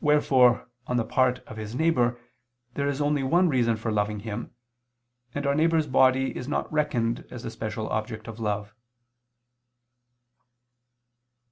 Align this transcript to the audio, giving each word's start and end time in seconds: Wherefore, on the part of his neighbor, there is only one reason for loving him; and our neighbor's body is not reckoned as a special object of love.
Wherefore, 0.00 0.68
on 0.86 0.96
the 0.96 1.04
part 1.04 1.40
of 1.40 1.56
his 1.56 1.74
neighbor, 1.74 2.20
there 2.74 2.86
is 2.86 3.00
only 3.00 3.24
one 3.24 3.48
reason 3.48 3.74
for 3.76 3.90
loving 3.90 4.20
him; 4.20 4.54
and 5.34 5.44
our 5.44 5.56
neighbor's 5.56 5.88
body 5.88 6.36
is 6.36 6.46
not 6.46 6.72
reckoned 6.72 7.26
as 7.32 7.44
a 7.44 7.50
special 7.50 7.88
object 7.88 8.28
of 8.28 8.38
love. 8.38 8.76